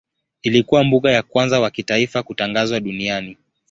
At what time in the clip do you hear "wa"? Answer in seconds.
1.59-1.71